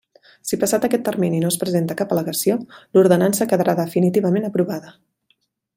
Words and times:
Si 0.51 0.57
passat 0.61 0.87
aquest 0.87 1.03
termini 1.09 1.41
no 1.43 1.51
es 1.53 1.57
presenta 1.63 1.97
cap 1.99 2.15
al·legació, 2.15 2.57
l'Ordenança 2.97 3.51
quedarà 3.53 3.77
definitivament 3.85 4.49
aprovada. 4.49 4.97